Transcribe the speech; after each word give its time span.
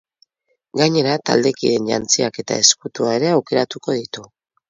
Gainera, 0.79 1.17
taldekideen 1.29 1.91
jantziak 1.91 2.41
eta 2.43 2.57
ezkutua 2.63 3.13
ere 3.21 3.31
aukeratuko 3.35 3.99
ditu. 4.01 4.27